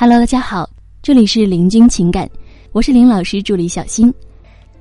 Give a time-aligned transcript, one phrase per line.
[0.00, 0.66] Hello，大家好，
[1.02, 2.26] 这里是林君情感，
[2.72, 4.10] 我是林老师助理小新。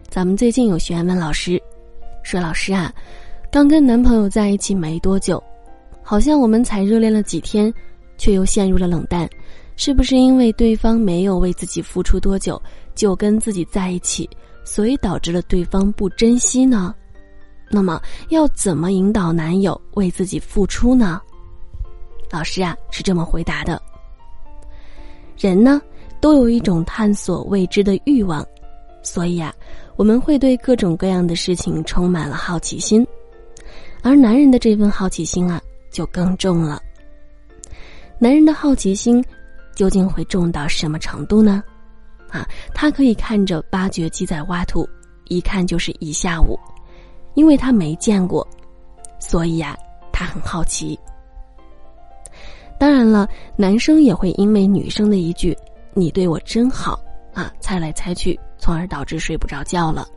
[0.08, 1.62] 咱们最近有学员问老师，
[2.24, 2.90] 说老师啊，
[3.51, 5.43] 刚跟男朋友在一起没多久，
[6.01, 7.74] 好像我们才热恋了几天，
[8.18, 9.29] 却又陷入了冷淡，
[9.75, 12.61] 是不是因为对方没有为自己付出多久
[12.95, 14.29] 就跟自己在一起，
[14.63, 16.95] 所以导致了对方不珍惜呢？
[17.70, 21.21] 那么要怎么引导男友为自己付出呢？
[22.31, 23.81] 老师啊是这么回答的。
[25.39, 25.81] 人呢，
[26.19, 28.45] 都有一种探索未知的欲望，
[29.02, 29.53] 所以啊，
[29.95, 33.07] 我们会对各种各样的事情充满了好奇心，
[34.02, 35.61] 而男人的这份好奇心啊，
[35.91, 36.81] 就更重了。
[38.20, 39.23] 男人的好奇心
[39.73, 41.63] 究竟会重到什么程度呢？
[42.30, 44.88] 啊，他可以看着挖掘机在挖土，
[45.30, 46.59] 一看就是一下午，
[47.33, 48.45] 因为他没见过，
[49.19, 49.77] 所以呀，
[50.11, 50.99] 他很好奇。
[52.79, 55.55] 当然了，男生也会因为女生的一句
[55.93, 56.97] “你对我真好”
[57.35, 60.08] 啊，猜来猜去，从而导致睡不着觉了。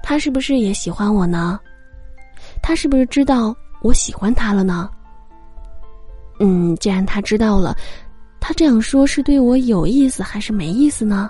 [0.00, 1.58] 他是不是也喜欢我呢？
[2.62, 4.88] 他是不是知道我喜欢他了呢？
[6.38, 7.76] 嗯，既然他知道了，
[8.38, 11.28] 他这样说是对我有意思还是没意思呢？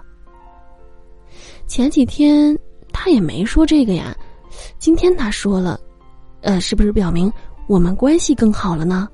[1.66, 2.56] 前几天
[2.92, 4.14] 他也没说这个呀，
[4.78, 5.80] 今天他说了，
[6.42, 7.32] 呃，是不是表明
[7.66, 9.08] 我们关系更好了呢？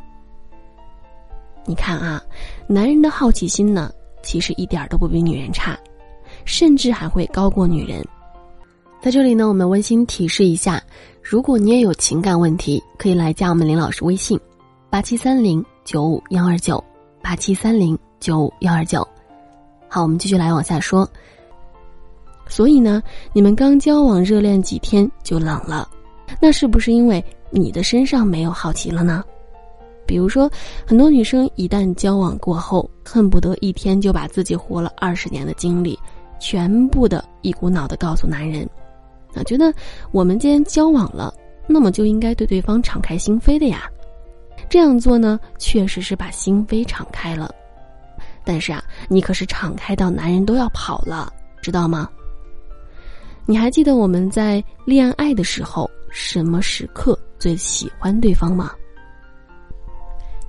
[1.64, 2.22] 你看啊，
[2.66, 5.78] 男人的好奇心呢，其实一点都不比女人差，
[6.44, 8.04] 甚至还会高过女人。
[9.00, 10.82] 在这里呢，我们温馨提示一下：
[11.22, 14.38] 如果你也有情感问题，可以来加我们林老师微信：
[14.90, 16.82] 八七三零九五幺二九
[17.20, 19.06] 八七三零九五幺二九。
[19.88, 21.08] 好，我们继续来往下说。
[22.48, 23.02] 所以呢，
[23.32, 25.88] 你们刚交往热恋几天就冷了，
[26.40, 29.24] 那是不是因为你的身上没有好奇了呢？
[30.06, 30.50] 比如说，
[30.86, 35.98] 很多女生一旦交往过后，恨不得一天就把自己活了二十年的经历，
[36.40, 38.68] 全部的一股脑的告诉男人，
[39.34, 39.72] 啊，觉得
[40.10, 41.32] 我们既然交往了，
[41.66, 43.88] 那么就应该对对方敞开心扉的呀。
[44.68, 47.54] 这样做呢，确实是把心扉敞开了，
[48.44, 52.08] 但是啊，你可是敞开到男人都要跑了，知道吗？
[53.44, 58.72] 你还记得我们在恋爱的时候，什么时刻最喜欢对方吗？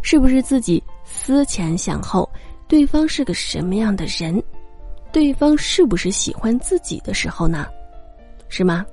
[0.03, 2.29] 是不是自己思前想后，
[2.67, 4.41] 对方是个什么样的人，
[5.11, 7.65] 对方是不是喜欢自己的时候呢？
[8.49, 8.85] 是吗？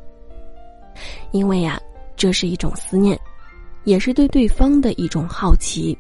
[1.33, 1.79] 因为呀，
[2.17, 3.19] 这是一种思念，
[3.85, 5.97] 也是对对方的一种好奇。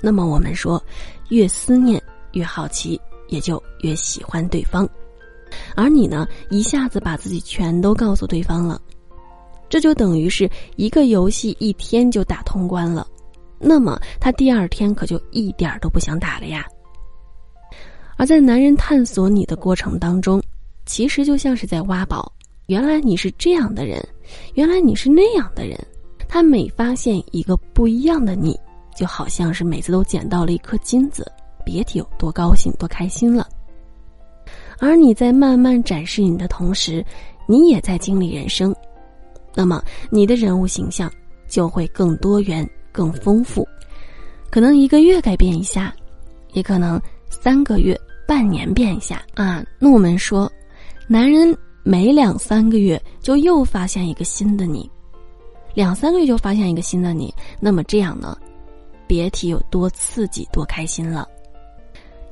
[0.00, 0.82] 那么我们说，
[1.28, 2.02] 越思念
[2.32, 4.88] 越好奇，也就越喜欢对方。
[5.76, 8.80] 而你呢，一下子把自己全都告诉对方了，
[9.68, 13.06] 这就等于是一个游戏一天就打通关了。
[13.62, 16.66] 那么他第二天可就一点都不想打了呀。
[18.16, 20.42] 而在男人探索你的过程当中，
[20.84, 22.30] 其实就像是在挖宝。
[22.66, 24.06] 原来你是这样的人，
[24.54, 25.78] 原来你是那样的人。
[26.28, 28.58] 他每发现一个不一样的你，
[28.96, 31.30] 就好像是每次都捡到了一颗金子，
[31.64, 33.46] 别提有多高兴、多开心了。
[34.78, 37.04] 而你在慢慢展示你的同时，
[37.46, 38.74] 你也在经历人生，
[39.54, 41.12] 那么你的人物形象
[41.48, 42.68] 就会更多元。
[42.92, 43.66] 更丰富，
[44.50, 45.94] 可能一个月改变一下，
[46.52, 47.98] 也可能三个月、
[48.28, 49.64] 半年变一下啊。
[49.78, 50.50] 那我们说，
[51.08, 54.88] 男人每两三个月就又发现一个新的你，
[55.74, 58.36] 两三个月就发现一个新的你，那么这样呢，
[59.06, 61.26] 别提有多刺激、多开心了。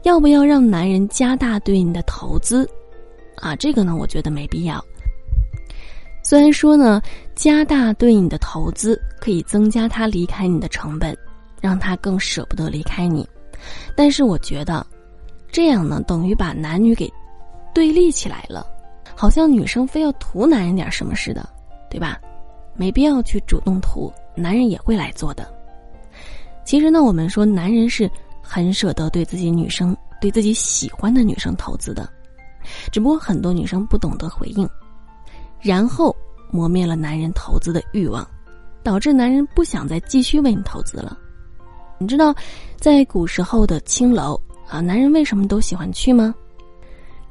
[0.02, 2.68] 要不要让男人加大对你的投资？
[3.36, 4.82] 啊，这个呢，我觉得没必要。
[6.22, 7.00] 虽然说呢，
[7.40, 11.16] 加大对你的投资可以增加他离开你的成本，
[11.58, 13.26] 让他更舍不得离开你，
[13.96, 14.86] 但是我觉得，
[15.50, 17.10] 这样呢等于把男女给
[17.72, 18.66] 对立起来了，
[19.16, 21.48] 好像女生非要图男人点什么似的，
[21.88, 22.20] 对吧？
[22.74, 25.50] 没必要去主动图，男人也会来做的。
[26.62, 28.10] 其实呢，我们说男人是
[28.42, 32.06] 很舍得对自己女生、对自己喜欢的女生投资的，
[32.92, 34.68] 只不过很多女生不懂得回应。
[35.58, 36.14] 然后
[36.50, 38.26] 磨灭了男人投资的欲望，
[38.82, 41.18] 导致男人不想再继续为你投资了。
[41.98, 42.34] 你知道，
[42.78, 46.34] 在古时候的青楼啊，男人为什么都喜欢去吗？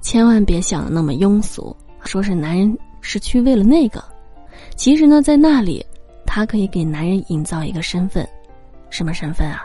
[0.02, 1.76] 千万别想的那么庸俗，
[2.06, 4.04] 说是男人是去为了那个。
[4.76, 5.86] 其实呢，在那里，
[6.26, 8.28] 他可以给男人营造一个身份，
[8.90, 9.62] 什么身份啊？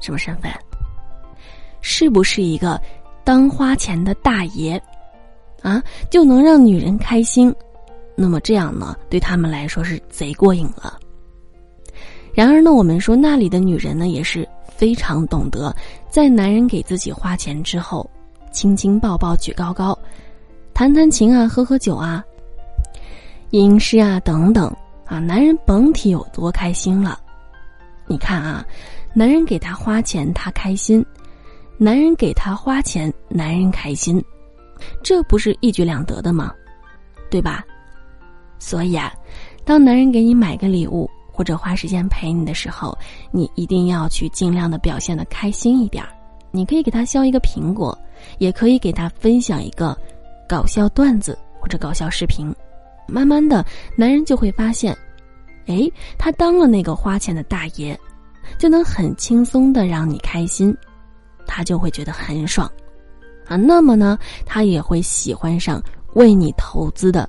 [0.00, 0.50] 什么身份？
[1.80, 2.80] 是不是一个
[3.24, 4.80] 当花钱的大爷？
[5.62, 7.52] 啊，就能让女人开心，
[8.16, 10.98] 那么这样呢，对他们来说是贼过瘾了。
[12.32, 15.74] 然而呢，我们说那里的女人呢，也是非常懂得，
[16.10, 18.08] 在男人给自己花钱之后，
[18.52, 19.98] 亲亲抱抱举高高，
[20.74, 22.24] 弹弹琴啊，喝喝酒啊，
[23.50, 24.74] 吟诗啊等等
[25.04, 27.20] 啊，男人甭提有多开心了。
[28.06, 28.64] 你看啊，
[29.14, 31.02] 男人给他花钱，他开心；
[31.78, 34.22] 男人给他花钱，男人开心，
[35.02, 36.52] 这不是一举两得的吗？
[37.30, 37.64] 对吧？
[38.58, 39.12] 所以啊，
[39.64, 42.96] 当男人给你买个礼物或者花时间陪你的时候，
[43.30, 46.10] 你一定要去尽量的表现的开心一点儿。
[46.50, 47.96] 你可以给他削一个苹果，
[48.38, 49.96] 也可以给他分享一个
[50.48, 52.54] 搞笑段子或者搞笑视频。
[53.06, 53.64] 慢慢的，
[53.94, 54.96] 男人就会发现，
[55.66, 57.98] 哎，他当了那个花钱的大爷，
[58.58, 60.74] 就能很轻松的让你开心，
[61.46, 62.70] 他就会觉得很爽
[63.46, 63.56] 啊。
[63.56, 65.82] 那么呢，他也会喜欢上
[66.14, 67.28] 为你投资的。